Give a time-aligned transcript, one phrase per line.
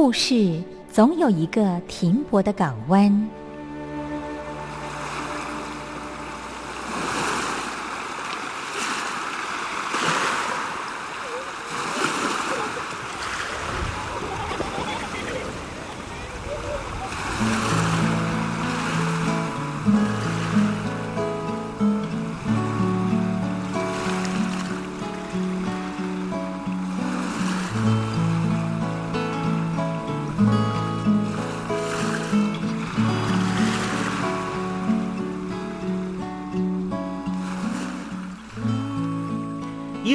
[0.00, 3.28] 故事总有一个停泊的港湾。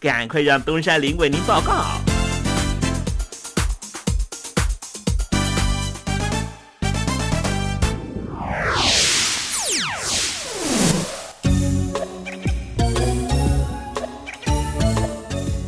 [0.00, 1.84] 赶快让东山林为您报告。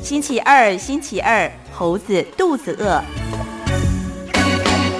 [0.02, 3.04] 星期二，星期二，猴子肚子饿。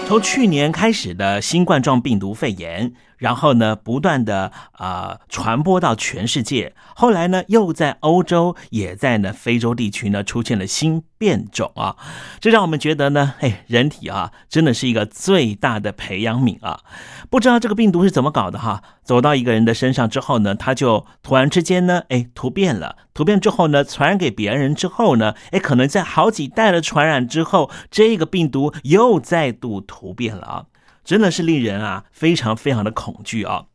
[0.07, 2.93] 从去年开始的新冠状病毒肺炎。
[3.23, 6.75] 然后呢，不断的啊传播到全世界。
[6.97, 11.95] 后来呢，又在欧洲，也在呢非洲地区呢出现了新变种啊。
[12.41, 16.81] 这让我们觉得呢，哎，人体啊真的是一个最大的培养皿啊。
[17.31, 18.83] 不知道这个病毒是怎么搞的哈？
[19.05, 22.97] 走到一个人的身上之后呢，他就突然之间呢，哎，突变了。
[23.15, 30.65] 突变之后呢，传染给别人之后呢，哎，可能在好几代的传染之后，这个病毒又再度突变了啊。
[31.05, 33.67] 真的是令人啊非常非常的恐惧啊！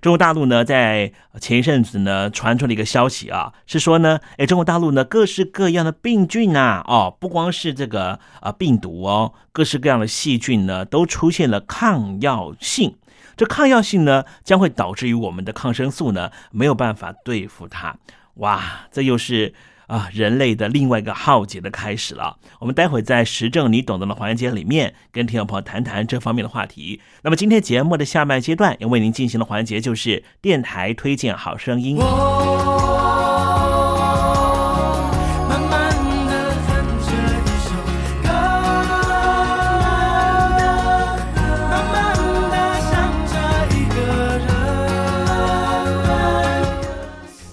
[0.00, 12.96] 中国大陆呢，在前一阵子呢传出了一个消息啊，是说呢，哎，中国大陆呢各式各样的病菌呐，哦，不光是这个啊病毒哦，各式各样的细菌呢都出现了抗药性，
[13.36, 17.96] 这抗药性呢将会导致于我们的抗生素呢没有办法对付它，
[18.36, 19.52] 哇，这又是。
[19.90, 22.36] 啊，人类的另外一个浩劫的开始了。
[22.60, 27.00] 我们待会在时政你懂得的环节里面，跟听众朋友谈谈这方面的话题。
[27.22, 31.98] 那么今天节目的下半阶段要为您进行的环节就是电台推荐好声音。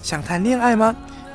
[0.04, 0.94] 想谈恋爱吗？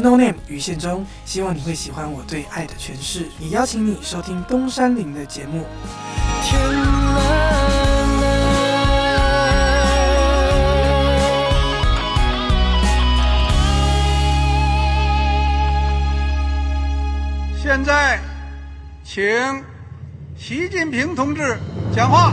[0.00, 3.26] No Name 于宪忠，希望你会喜欢我对爱的诠释。
[3.38, 5.66] 也邀请你收听东山林的节目。
[6.42, 6.84] 天蓝
[7.14, 7.58] 了，
[17.62, 18.18] 现在，
[19.04, 19.24] 请
[20.36, 21.58] 习近平同志
[21.94, 22.32] 讲话。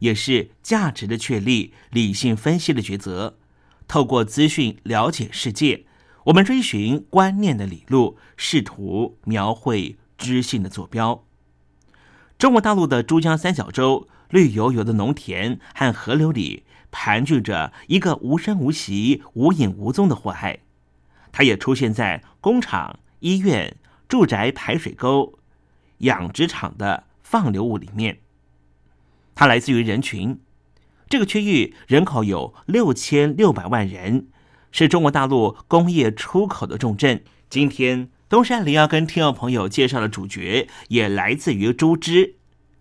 [0.00, 3.38] 也是价值的确立、理性分析的抉择。
[3.86, 5.84] 透过资讯了解世界，
[6.24, 11.24] 我们追寻观念的理路，试图描绘知性的坐标。
[12.38, 20.60] 中国大陆的珠江三角洲，绿油油的农田和河流里，盘踞着一个无声无息、无影无踪的祸害。
[21.32, 23.76] 它也出现在工厂、医院、
[24.08, 25.38] 住宅排水沟、
[25.98, 27.04] 养殖场的。
[27.30, 28.20] 放流物里面，
[29.38, 30.40] 它来自于人群。
[31.08, 34.26] 这个区域人口有六千六百万人，
[34.72, 37.22] 是中国大陆工业出口的重镇。
[37.48, 42.34] 今天东山林要跟听众朋友介绍的主角也来自于猪只，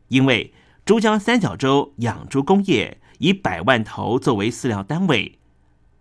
[0.08, 0.52] 因为
[0.84, 5.38] 珠江三角洲养猪工业以百万头作为饲料单位，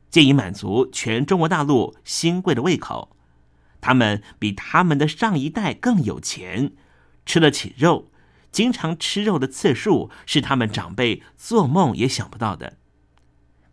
[0.09, 3.15] 借以满足全中国大陆新贵的胃口。
[3.83, 6.73] 他们比他们的上一代更有钱，
[7.27, 8.09] 吃得起肉。
[8.57, 12.79] 经常吃肉的次数是他们长辈做梦也想不到的。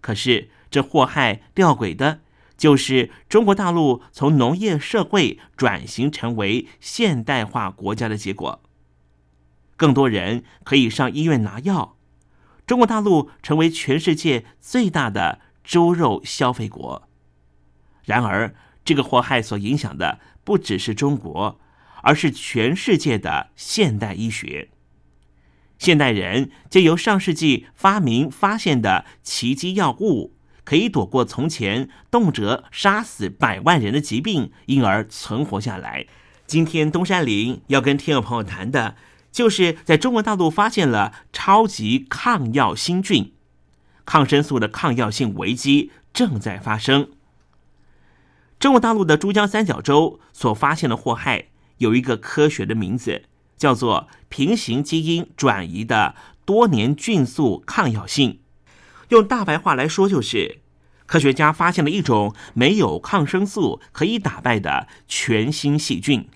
[0.02, 2.20] 可是这祸害吊诡的，
[2.58, 8.62] 就是中国大陆从农业社会转型成为现代化国家的结果。
[9.78, 11.96] 更多人可以上医院拿药，
[12.68, 17.08] 中国大陆成为全世界最大的猪肉消费国。
[18.04, 21.58] 然而，这个祸害所影响的不只是中国，
[22.02, 24.72] 而是全世界的现代医学。
[25.84, 36.06] 现代人借由上世纪发明发现的奇迹药物，可以躲过从前动辄杀死百万人的疾病，因而存活下来。
[36.48, 38.96] 今天东山林要跟听众朋友谈的，
[39.30, 43.34] 就是在中国大陆发现了超级抗药新菌，
[44.06, 47.10] 抗生素的抗药性危机正在发生。
[48.58, 51.48] 中国大陆的珠江三角洲所发现的祸害，
[51.80, 53.24] 有一个科学的名字。
[53.64, 58.42] 叫做平行基因转移的多年菌素抗药性，
[59.08, 60.60] 用大白话来说，就是
[61.06, 66.28] 科学家发现了一种没有抗生素可以打败的全新细菌。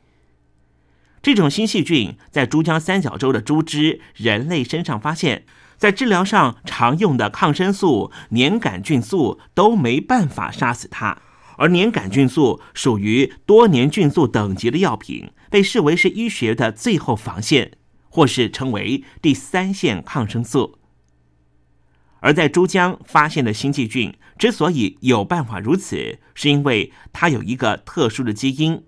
[1.21, 5.43] 这种新细菌在珠江三角洲的猪只、人类身上发现，
[5.77, 11.17] 在治疗上常用的抗生素粘杆菌素都没办法杀死它。
[11.57, 17.77] 而粘杆菌素属于多年菌素等级的药品，被视为是医学的最后防线，
[18.09, 20.79] 或是称为第三线抗生素。
[22.19, 28.83] 而在珠江发现的新细菌之所以有办法如此，是因为它有一个特殊的基因，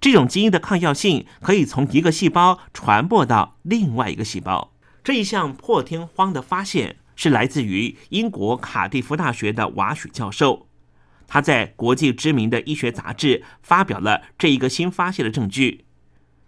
[0.00, 4.72] 这种基因的抗药性可以从一个细胞传播到另外一个细胞。
[5.04, 10.69] 这一项破天荒的发现是来自于英国卡蒂夫大学的瓦许教授。
[11.32, 15.84] 他在国际知名的医学杂志发表了这一个新发现的证据。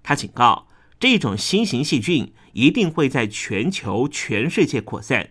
[0.03, 0.67] 他警告，
[0.99, 5.31] 这种新型细菌一定会在全球、全世界扩散。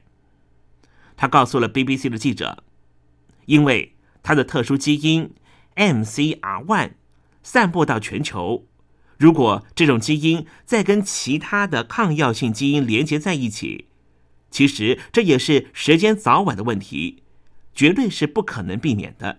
[1.18, 2.64] 他告诉了 BBC 的记者，
[3.46, 5.34] 因为它的特殊基因
[5.76, 6.92] MCR1
[7.44, 8.66] 散布到全球，
[9.18, 13.88] 如果这种基因再跟其他的抗药性基因连接在一起，
[14.50, 17.24] 其实这也是时间早晚的问题。
[17.74, 19.38] 绝对是不可能避免的。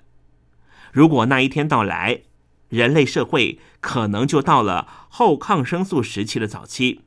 [0.93, 2.23] 如果那一天到来，
[2.69, 7.03] 人类社会可能就到了后抗生素时期的早期。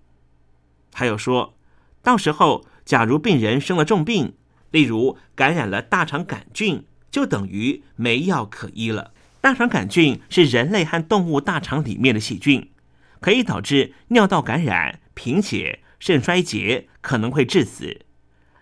[0.92, 1.58] 他又说，
[2.02, 4.34] 到时候假如病人生了重病，
[4.72, 9.12] 例如感染了大肠杆菌，就等于没药可医了。
[9.42, 12.72] 大肠杆菌是人类和动物大肠里面的细菌，
[13.20, 18.05] 可以导致尿道感染、贫血、肾衰竭，可能会致死。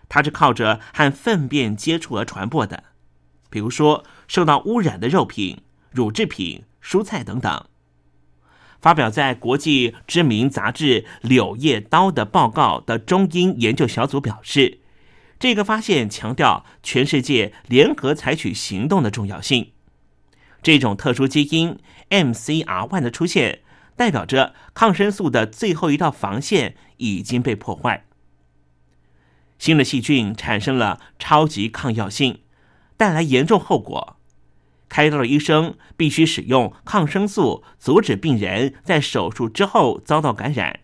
[0.08, 2.84] 它是靠着和粪便接触而传播的，
[3.50, 7.66] 比如说受到污染的肉品、乳制品、蔬菜等等。
[8.80, 14.80] 发表在国际知名杂志《柳叶刀》的报告的中英研究小组表示，
[15.38, 19.72] 这个发现强调全世界联合采取行动的重要性。
[20.62, 21.78] 这种特殊基因
[22.10, 23.60] MCR1 的出现，
[23.96, 28.04] 代表着抗生素的最后一道防线已经被破坏。
[29.58, 32.40] 新的细菌产生了超级抗药性，
[32.96, 34.16] 带来严重后果。
[34.88, 40.80] 开刀的医生必须使用抗生素阻止病人在手术之后遭到感染。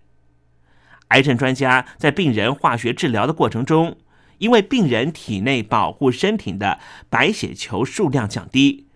[1.08, 3.98] 癌症专家在病人化学治疗的过程中，
[4.38, 8.86] 因为病人体内保护身体的白血球数量降低，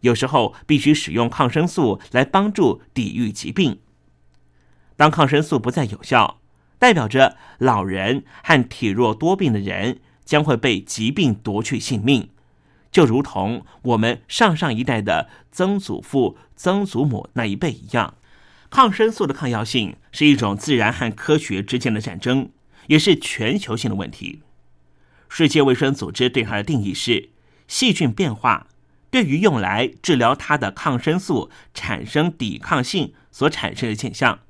[0.00, 3.80] 有时候必须使用抗生素来帮助抵御疾病。
[4.96, 6.37] 当抗生素不再有效，
[6.78, 12.28] 代表着老人和体弱多病的人将会被疾病夺去性命，
[12.90, 18.14] 就如同我们上上一代的曾祖父、曾祖母那一辈一样。
[18.70, 22.50] 抗生素的抗药性是一种自然和科学之间的战争，
[22.88, 24.42] 也是全球性的问题。
[25.28, 27.30] 世界卫生组织对它的定义是：
[27.66, 28.66] 细菌变化
[29.10, 34.40] 对于用来治疗它的抗生素产生抵抗性所产生的现象。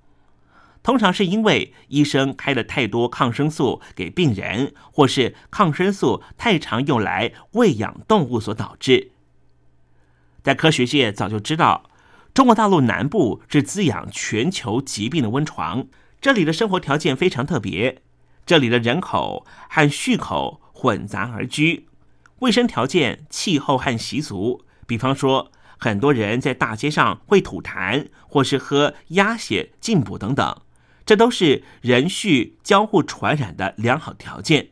[0.83, 9.11] 通常是因为医生开了太多抗生素给病人，或是抗生素太常用来喂养动物所导致。
[10.43, 11.91] 在科学界早就知道，
[12.33, 15.87] 中国大陆南部是滋养全球疾病的温床，
[16.21, 18.01] 这里的生活条件非常特别，
[18.47, 21.89] 这里的人口和畜口混杂而居，
[22.39, 30.63] 卫生条件、气候和习俗，比方说，很多人在大街上会吐痰，或是喝鸭血进补等等。
[31.09, 34.69] 这都是人畜交互传染的良好条件，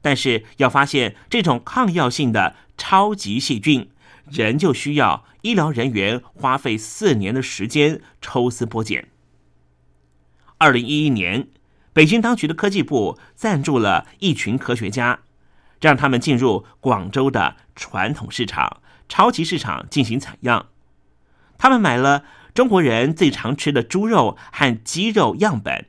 [0.00, 3.90] 但是要发现这种抗药性的超级细菌，
[4.30, 9.08] 人就需要医疗人员花费四年的时间抽丝剥茧。
[10.58, 11.48] 二零一一年，
[11.92, 15.22] 北京当局的科技部赞助了一群科学家，
[15.80, 20.68] 让他们进入广州的传统市场、超级市场进行采样，
[21.58, 22.24] 他们买了。
[22.54, 25.86] 中国人最常吃的猪肉和鸡肉样本，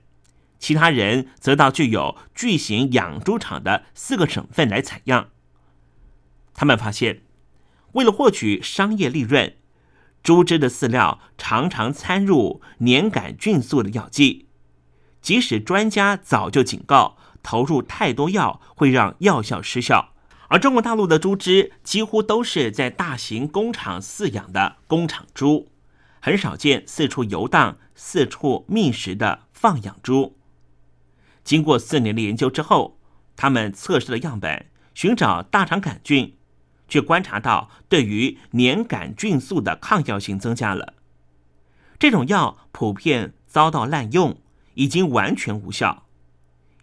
[0.59, 5.27] 其他人则到具有巨型养猪场的四个省份来采样。
[6.53, 7.23] 他们发现，
[7.93, 9.55] 为了获取商业利润，
[10.23, 14.47] 猪只的饲料常常掺入粘杆菌素的药剂，
[15.21, 20.13] 即使专家早就警告，投入太多药会让药效失效。
[20.47, 25.72] 而中国大陆的猪只几乎都是在大型工厂饲养的工厂猪。
[26.25, 30.37] 很少见四处游荡、四处觅食的放养猪。
[31.43, 32.97] 经过四年的研究之后，
[33.35, 36.37] 他们测试了样本，寻找大肠杆菌，
[36.87, 40.93] 却观察到对于粘杆菌素的抗药性增加了。
[41.99, 44.39] 这种药普遍遭到滥用，
[44.75, 46.05] 已经完全无效。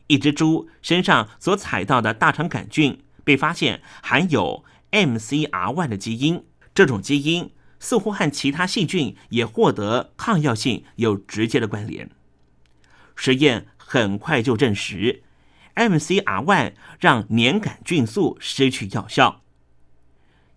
[0.08, 6.44] 一只猪身上所采到的大肠杆菌被发现含有 MCR1 的基因，
[6.74, 7.50] 这种基因。
[7.80, 12.08] 似乎和其他细菌也获得抗药性有直接的关联。
[13.16, 15.22] 实验很快就证实
[15.74, 19.42] ，MCR1 让粘杆菌素失去药效。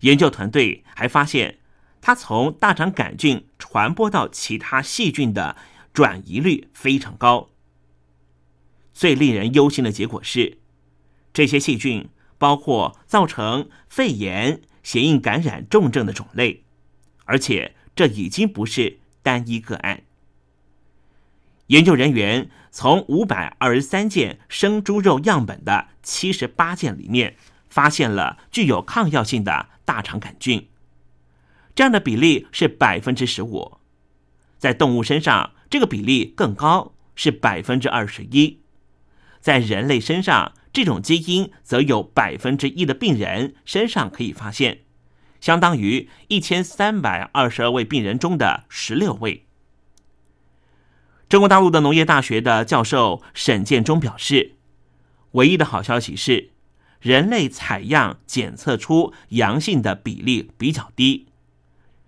[0.00, 1.58] 研究团队还发现，
[2.00, 5.56] 它从大肠杆菌传播到其他细菌的
[5.92, 7.50] 转移率非常高。
[8.92, 10.58] 最令人忧心的结果是，
[11.32, 16.63] 这些细菌包括造成肺炎、血液感染重症的种类。
[17.24, 20.02] 而且这已经不是单一个案。
[21.68, 27.36] 研究人员从五百二十三件生猪肉样本的七十八件里面，
[27.68, 30.68] 发现了具有抗药性的大肠杆菌，
[31.74, 33.78] 这样的比例是百分之十五。
[34.58, 38.60] 在动物身上，这个比例更高，是百分之二十一。
[39.40, 44.83] 在人类身上，这种基因则有百分之一的病人身上可以发现。
[45.44, 49.44] 相当于一千三百二十二位病人中的十六位。
[51.28, 54.54] 中国大陆的农业大学的教授沈建忠表示，
[55.32, 56.52] 唯一的好消息是，
[56.98, 61.26] 人类采样检测出阳性的比例比较低，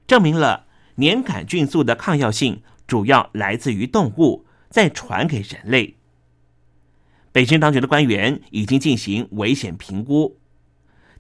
[0.07, 0.65] 证明了
[0.97, 5.97] 粘杆菌素的抗药性主要来自于动物，再传给人类。
[7.33, 10.39] 北京当局的官员已经进行危险评估，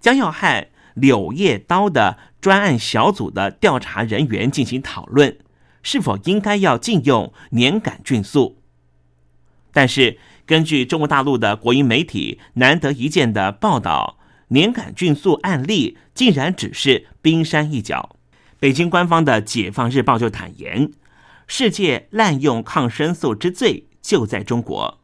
[0.01, 0.67] 将要和。
[0.97, 5.39] 柳叶刀的专案小组的调查人员进行讨论，
[5.83, 8.63] 是否应该要禁用粘杆菌素。
[9.73, 18.17] 但是，根据中国大陆的国营媒体难得一见的报道，粘杆菌素案例竟然只是冰山一角。
[18.59, 20.93] 北京官方的《解放日报》就坦言，
[21.47, 24.99] 世界滥用抗生素之最就在中国。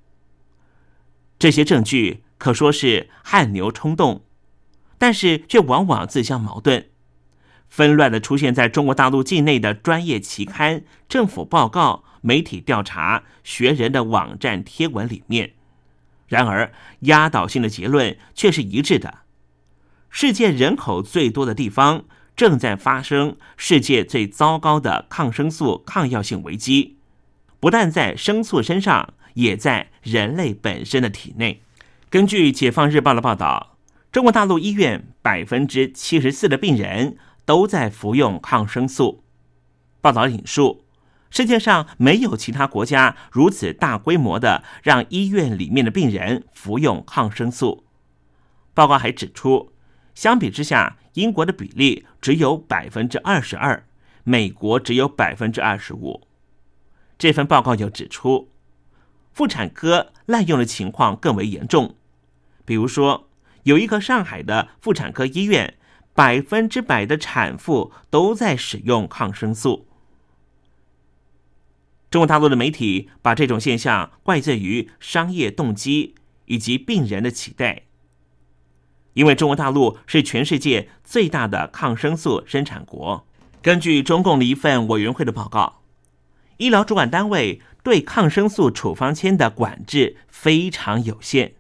[1.39, 4.23] 这些证据可说是汗牛充栋。
[5.03, 6.87] 但是却往往自相矛盾，
[7.69, 15.55] 纷乱的出现在中国大陆境内的专业期刊、政府报告、媒体调查、学人的网站贴文里面。
[16.29, 19.19] 然而，压倒性的结论却是一致的：
[20.09, 22.05] 世界人口最多的地方
[22.37, 26.99] 正在发生世界最糟糕的抗生素抗药性危机，
[27.59, 31.61] 不但在牲畜身上，也在人类本身的体内。
[32.09, 33.72] 根据《解放日报》的报道，
[34.13, 39.25] 中国大陆医院百分之七十四的病人都在服用抗生素。
[40.03, 40.85] 报道引述。
[41.31, 47.85] 世界上没有其他国家如此大规模的让医院里面的病人服用抗生素。
[48.75, 49.73] 报告还指出，
[50.15, 53.87] 相比之下，英国的比例只有百分之二十二，
[54.25, 56.21] 美国只有百分之二十五。
[57.17, 58.51] 这份报告又指出，
[59.33, 61.95] 妇产科滥用的情况更为严重。
[62.67, 63.31] 比如说，
[63.65, 65.75] 有一个上海的妇产科医院，
[66.15, 69.87] 百分之百的产妇都在使用抗生素。
[72.11, 77.85] 中国大陆的媒体把这种现象怪罪于商业动机以及病人的期待，
[79.15, 83.27] 因为中国大陆是全世界最大的抗生素生产国。
[83.63, 85.83] 根据中共的一份委员会的报告，
[86.59, 91.55] 医疗主管单位对抗生素处方签的管制非常有限。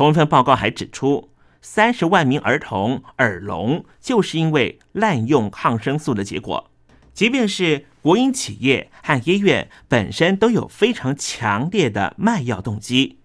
[0.00, 1.28] 同一份报告还指出，
[1.60, 6.70] 三十万名儿童耳聋就是因为滥用抗生素的结果。
[7.12, 13.18] 即便是国营企业和医院本身都有非常强烈的卖药动机。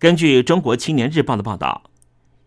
[0.00, 1.84] 根据《中国青年日报》的报道，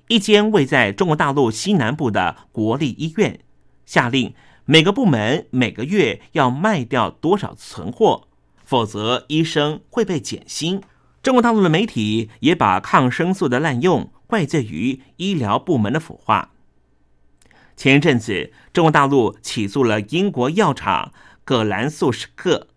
[0.10, 3.40] 一间位在中国大陆西南部的国立医院
[3.86, 4.34] 下令
[4.66, 8.28] 每个部门每个月要卖掉多少存货，
[8.66, 10.82] 否则医生会被减薪。
[11.24, 16.52] 中国大陆的媒体也把抗生素的滥用怪罪于医疗部门的腐化。
[17.78, 21.14] 前一阵子，中国大陆起诉了英国药厂
[21.46, 22.68] 葛兰素史克，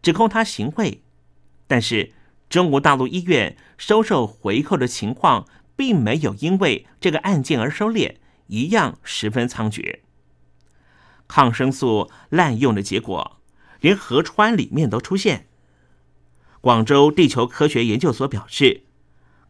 [0.00, 1.02] 指控他行贿。
[1.66, 2.12] 但是，
[2.48, 8.14] 中国大陆医院收受回扣的情况并没有因为这个案件而收敛，
[8.46, 9.98] 一样十分猖獗。
[11.26, 13.40] 抗生素滥用的结果，
[13.80, 15.48] 连河川里面都出现。
[16.66, 18.82] 广州地球科学研究所表示，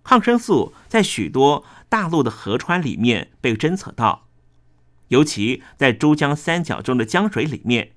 [0.05, 4.29] 抗生素在许多大陆的河川里面被侦测到。
[5.09, 7.93] 尤其在珠江三角洲的江水里面，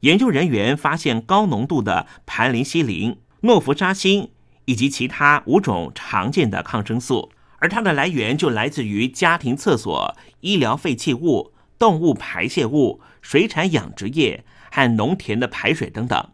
[0.00, 4.30] 研究人员发现高浓度的盘林西林、诺氟沙星
[4.64, 16.30] 以及其他五种常见的抗生素，而它的来源就来自于家庭厕所、医疗废弃物、动物排泄物、水产养殖业和农田的排水等等。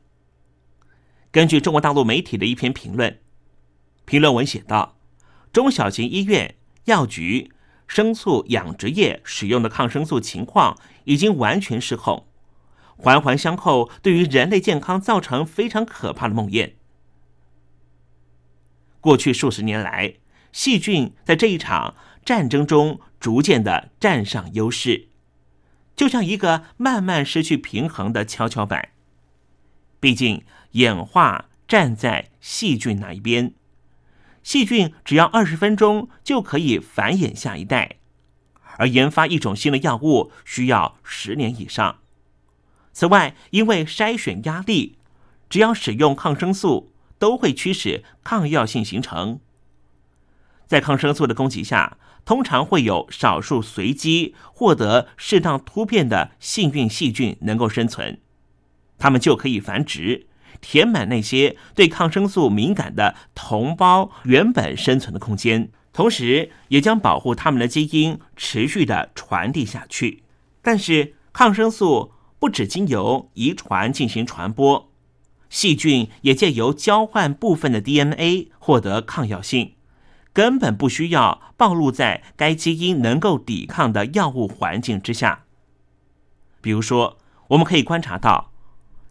[1.35, 3.19] 根据中国大陆媒体的一篇评论，
[4.05, 4.97] 评论文写道：
[5.53, 7.51] 中小型医院、药局。
[7.89, 12.27] 牲畜养殖业使用的抗生素情况已经完全失控，
[12.97, 16.73] 环环相扣，对于人类健康造成非常可怕的梦魇。
[19.01, 20.15] 过去数十年来，
[20.51, 21.95] 细菌在这一场
[22.25, 25.09] 战争中逐渐的占上优势，
[25.95, 28.91] 就像一个慢慢失去平衡的跷跷板。
[30.01, 30.43] 毕竟
[30.75, 33.53] 演化站在细菌那一边。
[34.43, 37.97] 细菌只要二十分钟就可以繁衍下一代，
[38.77, 41.99] 而研发一种新的药物需要十年以上。
[42.93, 44.99] 此外，因为筛选压力，
[45.49, 49.41] 只要使用抗生素，都会驱使抗药性形成。
[50.67, 58.21] 在抗生素的攻击下，通常会有少数随机获得适当突变的幸运细菌能够生存，
[58.99, 60.27] 它们就可以繁殖。
[60.67, 70.23] 填满那些对抗生素敏感的同胞原本生存的空间，同时也将保护他们的基因持续的传递下去。
[70.63, 74.91] 但是，抗生素不只经由遗传进行传播，
[75.51, 79.75] 细菌也借由交换部分的 DNA 获得抗药性，
[80.33, 85.45] 根本不需要暴露在该基因能够抵抗的药物环境之下。
[86.63, 88.54] 比如说，我们可以观察到。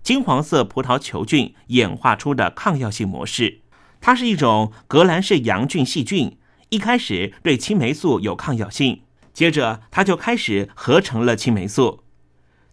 [0.03, 3.61] 金黄色葡萄球菌演化出的抗药性模式，
[4.01, 6.37] 它是一种革兰氏阳菌细菌。
[6.67, 12.03] 一开始对青霉素有抗药性，接着它就开始合成了青霉素。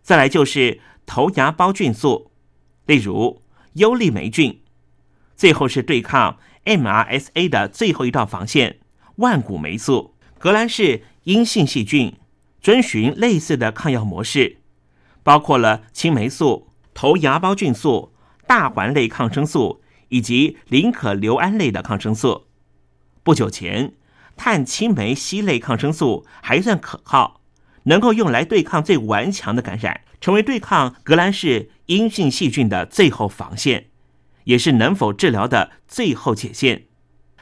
[0.02, 2.32] 再来就是头芽孢菌素，
[2.86, 3.42] 例如
[3.74, 4.60] 优利霉菌。
[5.36, 8.80] 最后是对抗 MRSA 的最后一道防线——
[9.16, 10.16] 万古霉素。
[10.38, 12.16] 革兰氏阴性细菌
[12.60, 14.56] 遵循类似的抗药模式，
[15.22, 16.69] 包括了青霉素。
[17.00, 18.12] 头芽孢菌素、
[18.46, 22.44] 大环类抗生素以及林可硫胺类的抗生素。
[23.22, 23.94] 不久前，
[24.36, 27.40] 碳青霉烯类抗生素还算可靠，
[27.84, 33.86] 能够用来对抗最顽强的感染，成为对抗革兰氏阴性细菌的最后防线，
[34.44, 36.84] 也是能否治疗的最后界限。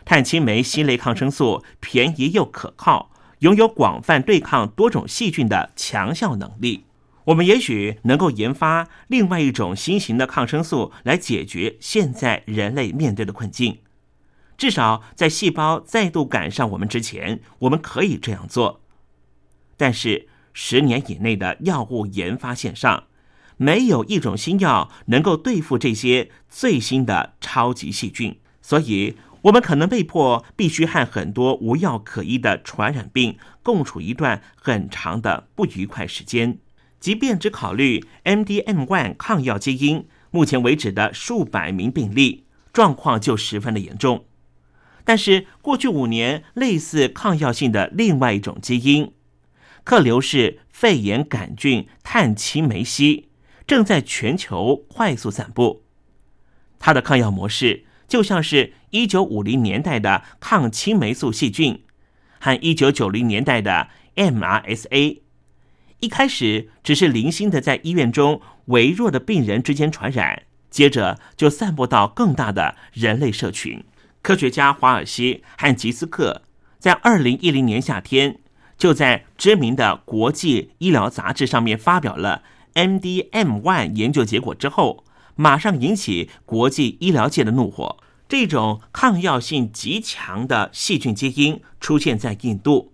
[0.04, 6.84] 碳青霉烯类抗生素便宜又可靠，拥有广泛对抗多种细菌的强效能力。
[7.28, 13.78] 我们也许能够研发另外一种新型的抗生素来解决现在人类面对的困境。
[14.56, 18.80] 至少在细胞再度赶上我们之前，我们可以这样做。
[19.76, 23.04] 但是十年以内的药物研发线上，
[23.58, 36.58] 没有一种新药能够对付这些最新的超级细菌，所以我们可能被迫必须和很多无药可医的传染病共处一段很长的不愉快时间。
[37.00, 44.24] 即便只考虑 MDM1 抗药基因，目前为止的数百名病例状况就十分的严重。
[45.04, 49.12] 但是过去五年，类似抗药性的另外一种基因——
[49.84, 53.28] 克流氏肺炎杆菌碳青霉烯，
[53.66, 55.84] 正在全球快速散布。
[56.78, 61.82] 它的抗药模式就像是一九五零年代的抗青霉素细菌
[62.38, 65.20] 和一九九零年代的 MRSA。
[66.00, 73.82] 一开始只是零星的在医院中微弱的病人之间传染，接着就散播到更大的人类社群。
[74.22, 76.42] 科学家华尔西和吉斯克
[76.78, 78.38] 在二零一零年夏天
[78.76, 87.96] 就在知名的国际医疗杂志上面发表了 MDM1 研究结果之后，马上引起国际医疗界的怒火。
[88.28, 92.92] 这种抗药性极强的细菌基因出现在印度，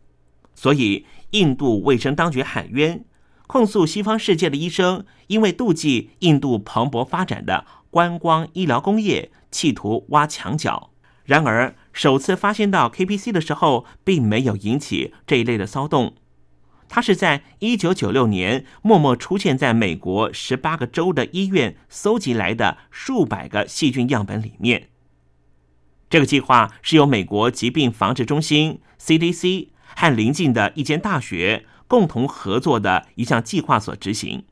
[0.55, 1.05] 所以。
[1.35, 3.05] 印度卫生当局喊冤，
[3.49, 10.91] 控诉西方世界的医生因为妒忌印度蓬勃发展的观光医疗工业，企图挖墙脚。
[11.25, 16.15] 然而，首次发现到 KPC 的时候，并没有引起这一类的骚动。
[16.89, 24.91] 它是在一九九六年默默出现在美国十八个州的医院搜集来的数百个细菌样本里面。
[26.09, 29.74] 这个计划是由美国疾病防治中心 CDC。
[29.97, 34.45] 和邻近的一间大学共同合作的一项计划所执行。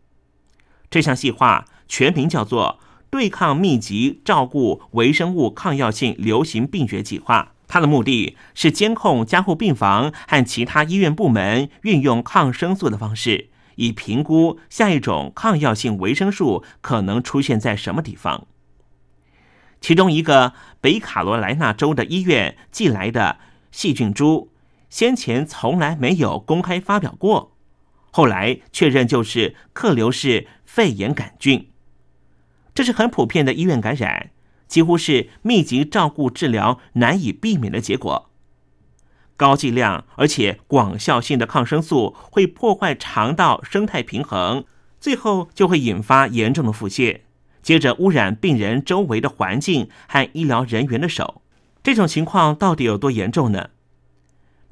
[0.91, 2.79] 这项计划全名叫做
[3.11, 7.55] “对抗密集照顾微生物抗药性流行病学计划”。
[7.67, 18.47] 它的目的是监控加护病房和其他医院部门运用抗生素的方式，以评估下一种抗药性维生素可能出现在什么地方。
[19.81, 20.53] 其中一个
[20.83, 23.39] 北卡罗来纳州的医院寄来的
[23.71, 24.52] 细菌株。
[24.93, 27.57] 先前从来没有公开发表过，
[28.11, 31.71] 后来确认就是克流氏肺炎杆菌。
[32.75, 34.29] 这是很普遍的医院感染，
[34.69, 38.29] 几乎是密集照顾治疗难以避免的结果。
[39.39, 44.67] 高剂量而且广效性的抗生素会破坏肠道生态平衡，
[45.01, 47.21] 最后就会引发严重的腹泻，
[47.63, 51.41] 接着污染病人周围的环境和医疗人员的手。
[51.83, 53.71] 这种情况到底有多严重呢？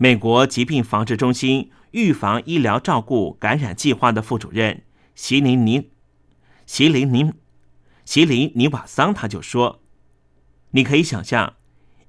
[0.03, 4.85] 美国疾病防治中心预防医疗照顾感染计划的副主任
[5.15, 5.91] 席林尼
[6.65, 7.31] 席林尼
[8.07, 9.83] 席林尼瓦桑他就说
[10.73, 11.57] ：“你可以想象，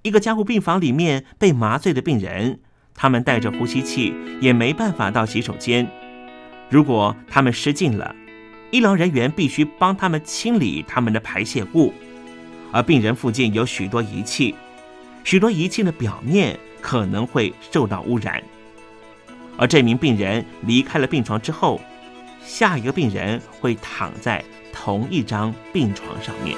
[0.03, 2.61] 一个加护病房里面被麻醉的病人，
[2.93, 5.85] 他们带着呼吸器，也没办法到洗手间。
[6.69, 8.15] 如果他们失禁了，
[8.71, 11.93] 医疗人员必须帮他们清理他们的排泄物，
[12.71, 14.55] 而病人附近有许多仪器，
[15.25, 18.43] 许多仪器的表面。”可能会受到污染，
[19.57, 21.79] 而这名病人离开了病床之后，
[22.43, 26.57] 下一个病人会躺在同一张病床上面。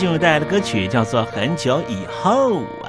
[0.00, 2.88] 就带的歌曲叫做很久以后啊。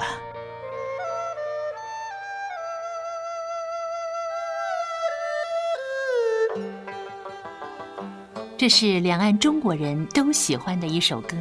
[8.58, 11.36] 这是两岸中国人都喜欢的一首歌。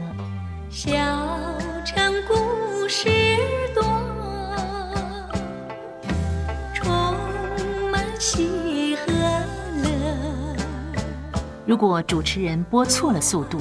[0.69, 0.91] 小
[1.87, 3.09] 城故事
[3.73, 3.85] 多，
[6.75, 6.91] 充
[7.93, 9.13] 满喜和
[9.85, 10.57] 乐。
[11.65, 13.61] 如果主持人播错了速度。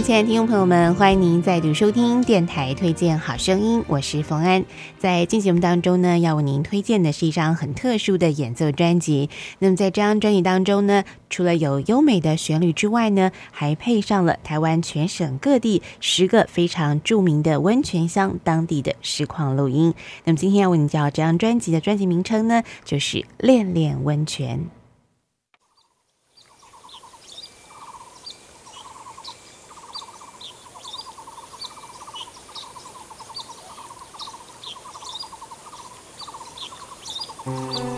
[0.00, 4.64] 亲爱的听众朋友们，欢迎您再度收听电台推荐好声音，我是冯安。
[4.98, 9.30] 在今节目当中呢，要为您推荐的是一张很特殊的演奏专辑。
[9.60, 19.94] 那么在这张专辑当中呢，除了有优美的旋律之外呢，还配上了台湾全省各地十个非常著名的温泉乡当地的实况录音。
[20.24, 24.58] 那么今天要为您介绍这张专辑的专辑名称呢，就是《恋恋温泉》。
[37.46, 37.93] Oh.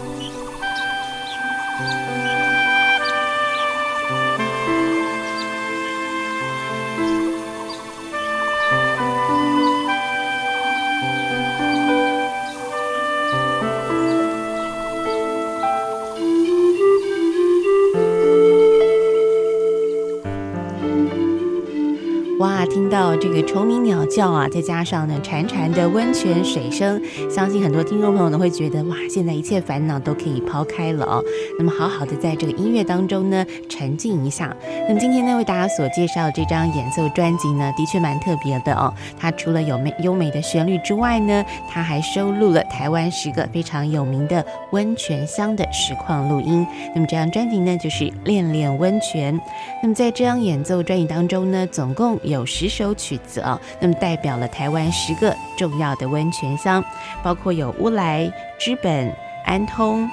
[23.28, 31.20] 这个虫鸣鸟叫啊，再加上呢潺潺的温泉水声，相信很多听众朋友呢会觉得哇，现在一切烦恼都可以抛开了哦。
[31.58, 34.56] 那么好好的在这个音乐当中呢沉浸一下。
[34.88, 38.94] 那么今天呢为大家所介绍这张演奏专辑呢，的确蛮特别的哦。
[39.18, 46.64] 它除了有美优美的旋律之外呢，它还收录了台湾十个非常有名的温泉乡的实况录音。
[46.94, 49.36] 那么这张专辑呢就是《恋恋温泉》。
[49.82, 56.84] 那么在这张演奏专辑当中呢，总共有十首曲子啊，那么代表了台湾十个重要的温泉乡，
[57.22, 59.12] 包括有乌来、知本、
[59.44, 60.08] 安通、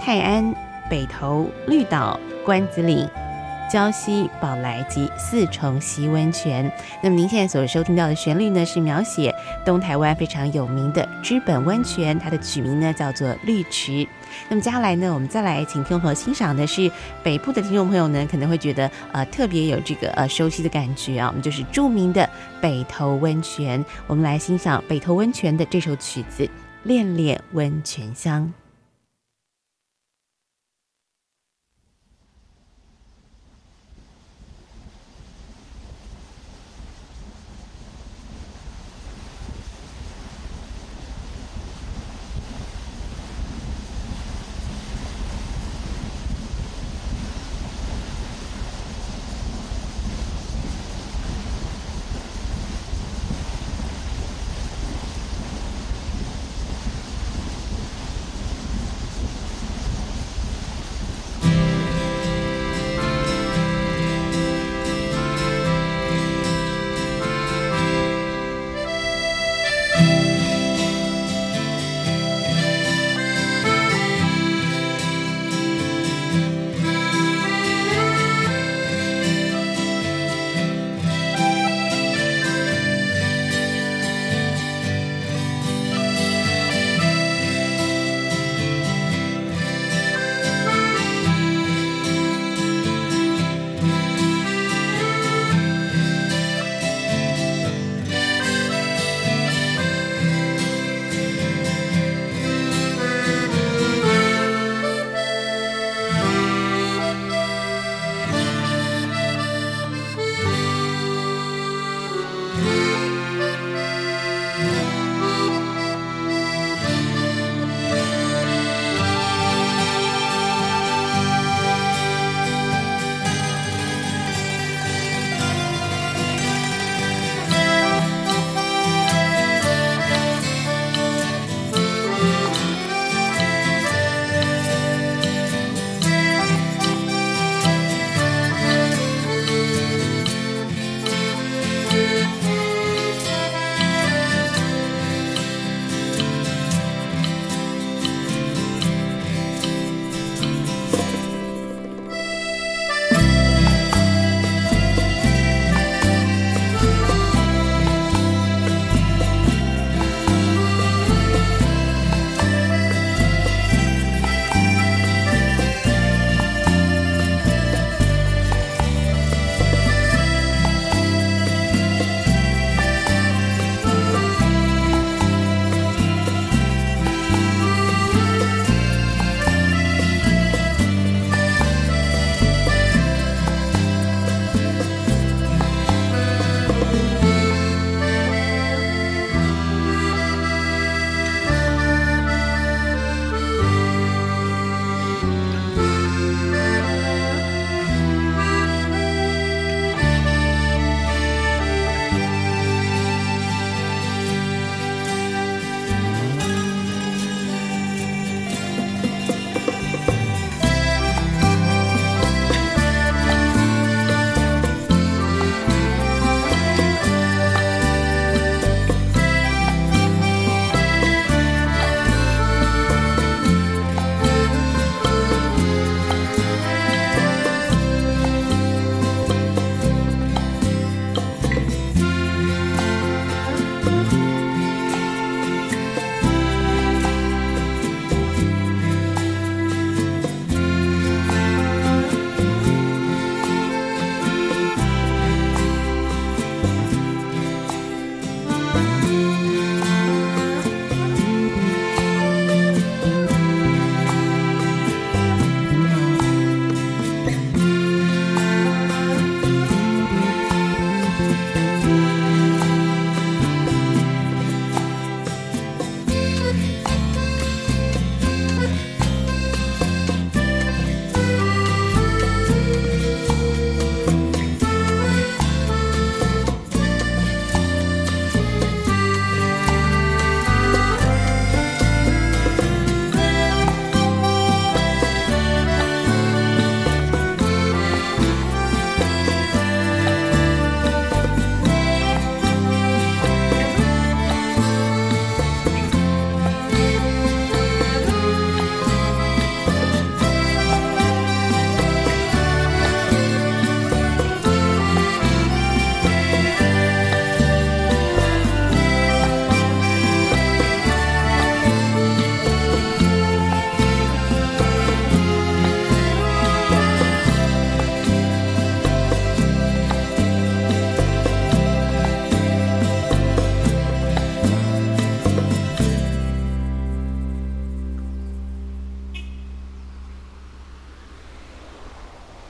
[0.00, 0.54] 泰安、
[0.88, 3.08] 北投、绿岛、关子岭。
[3.70, 6.70] 礁溪、宝来及四重溪温泉。
[7.02, 9.34] 那么您现在所收听到的旋律呢，是描写
[9.64, 14.06] 东台湾非常有名的知本温泉，它的曲名呢叫做绿池。
[14.48, 16.90] 那么接下来呢，我们再来请听众朋友欣赏的是
[17.22, 22.28] 北部的听众朋友呢，可能会觉得呃特别有这个呃熟悉的感觉啊，我们就是著名的
[22.60, 23.84] 北投温泉。
[24.06, 26.44] 我们来欣赏北投温泉的这首曲子
[26.82, 28.52] 《恋恋温泉乡》。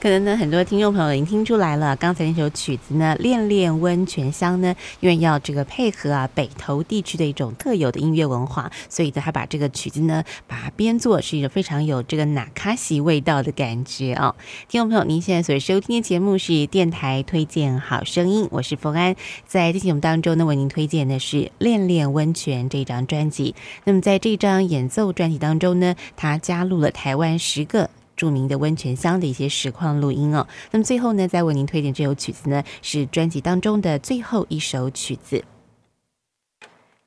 [0.05, 14.37] 可能呢，很多听众朋友已经听出来了，刚才那首曲子呢，《恋恋温泉乡》呢，因为要这个配合啊北投地区的一种特有的音乐文化，所以呢，他把这个曲子呢，把它编作是一个非常有这个纳卡西味道的感觉啊。
[14.69, 23.55] 听众朋友，您现在所收听的节目是电台推荐好声音，我是冯安，在这节目当中呢，为您推荐的是《恋恋温泉》这张专辑。
[23.85, 27.89] 那么在这张演奏专辑当中呢，他加入了台湾十个。
[28.17, 30.47] 著名的温泉乡的一些实况录音哦。
[30.71, 35.45] 那么最后呢，再为您推荐这首曲子呢，是专辑当中的最后一首曲子。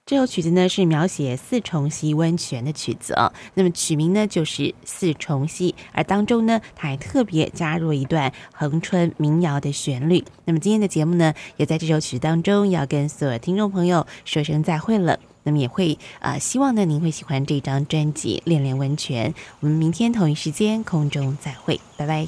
[0.06, 3.34] 这首曲子呢是描写四重溪温泉的曲子哦。
[3.56, 10.24] 那么曲名呢就是四重溪，而当中呢，它还特别加入一段恒春民谣的旋律。
[10.46, 15.20] 那么今天的节目呢，也在这首曲子当中要跟所有听众朋友说声再会了。
[15.48, 19.32] 那么也会啊，希望呢您会喜欢这张专辑《恋恋温泉》。
[19.62, 22.28] 我们明天同一时间空中再会，拜拜。